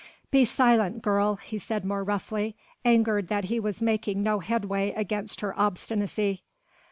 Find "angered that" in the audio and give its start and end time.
2.83-3.43